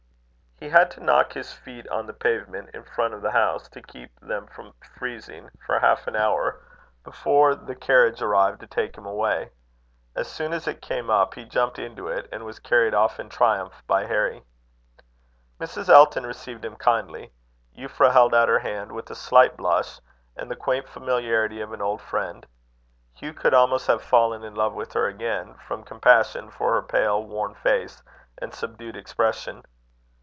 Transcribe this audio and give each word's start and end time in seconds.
He 0.63 0.69
had 0.69 0.91
to 0.91 1.03
knock 1.03 1.33
his 1.33 1.51
feet 1.51 1.87
on 1.89 2.05
the 2.05 2.13
pavement 2.13 2.69
in 2.75 2.83
front 2.83 3.15
of 3.15 3.23
the 3.23 3.31
house, 3.31 3.67
to 3.69 3.81
keep 3.81 4.11
them 4.19 4.45
from 4.45 4.75
freezing, 4.95 5.49
for 5.65 5.79
half 5.79 6.05
an 6.05 6.15
hour, 6.15 6.61
before 7.03 7.55
the 7.55 7.73
carriage 7.73 8.21
arrived 8.21 8.59
to 8.59 8.67
take 8.67 8.95
him 8.95 9.07
away. 9.07 9.49
As 10.15 10.27
soon 10.27 10.53
as 10.53 10.67
it 10.67 10.79
came 10.79 11.09
up, 11.09 11.33
he 11.33 11.45
jumped 11.45 11.79
into 11.79 12.07
it, 12.09 12.29
and 12.31 12.45
was 12.45 12.59
carried 12.59 12.93
off 12.93 13.19
in 13.19 13.27
triumph 13.27 13.81
by 13.87 14.05
Harry. 14.05 14.43
Mrs. 15.59 15.89
Elton 15.89 16.27
received 16.27 16.63
him 16.63 16.75
kindly. 16.75 17.31
Euphra 17.75 18.11
held 18.11 18.35
out 18.35 18.47
her 18.47 18.59
hand 18.59 18.91
with 18.91 19.09
a 19.09 19.15
slight 19.15 19.57
blush, 19.57 19.99
and 20.37 20.51
the 20.51 20.55
quiet 20.55 20.87
familiarity 20.87 21.59
of 21.59 21.73
an 21.73 21.81
old 21.81 22.01
friend. 22.03 22.45
Hugh 23.15 23.33
could 23.33 23.55
almost 23.55 23.87
have 23.87 24.03
fallen 24.03 24.43
in 24.43 24.53
love 24.53 24.73
with 24.73 24.93
her 24.93 25.07
again, 25.07 25.55
from 25.55 25.81
compassion 25.81 26.51
for 26.51 26.71
her 26.73 26.83
pale, 26.83 27.23
worn 27.25 27.55
face, 27.55 28.03
and 28.37 28.53
subdued 28.53 28.95
expression. 28.95 29.63